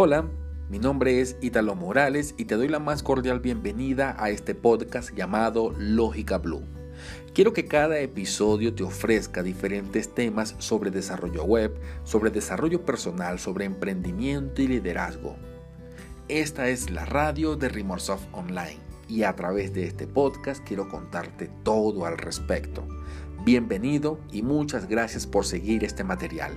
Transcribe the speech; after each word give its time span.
Hola, 0.00 0.28
mi 0.70 0.78
nombre 0.78 1.20
es 1.20 1.36
Italo 1.40 1.74
Morales 1.74 2.36
y 2.38 2.44
te 2.44 2.54
doy 2.54 2.68
la 2.68 2.78
más 2.78 3.02
cordial 3.02 3.40
bienvenida 3.40 4.14
a 4.16 4.30
este 4.30 4.54
podcast 4.54 5.12
llamado 5.12 5.74
Lógica 5.76 6.38
Blue. 6.38 6.62
Quiero 7.34 7.52
que 7.52 7.64
cada 7.64 7.98
episodio 7.98 8.72
te 8.72 8.84
ofrezca 8.84 9.42
diferentes 9.42 10.14
temas 10.14 10.54
sobre 10.58 10.92
desarrollo 10.92 11.42
web, 11.42 11.76
sobre 12.04 12.30
desarrollo 12.30 12.84
personal, 12.84 13.40
sobre 13.40 13.64
emprendimiento 13.64 14.62
y 14.62 14.68
liderazgo. 14.68 15.34
Esta 16.28 16.68
es 16.68 16.90
la 16.90 17.04
radio 17.04 17.56
de 17.56 17.68
Rimorsoft 17.68 18.28
Online 18.30 18.78
y 19.08 19.24
a 19.24 19.34
través 19.34 19.74
de 19.74 19.82
este 19.82 20.06
podcast 20.06 20.64
quiero 20.64 20.88
contarte 20.88 21.50
todo 21.64 22.06
al 22.06 22.18
respecto. 22.18 22.86
Bienvenido 23.44 24.20
y 24.30 24.42
muchas 24.42 24.86
gracias 24.86 25.26
por 25.26 25.44
seguir 25.44 25.82
este 25.82 26.04
material. 26.04 26.52